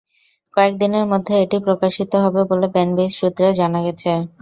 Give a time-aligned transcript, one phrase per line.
[0.53, 4.11] কয়েক দিনের মধ্যে এটি প্রকাশিত হবে বলে ব্যানবেইস সূত্রে জানা গেছে।